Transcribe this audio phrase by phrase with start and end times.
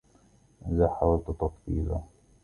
[0.67, 2.01] إذا حاولت تطفيلا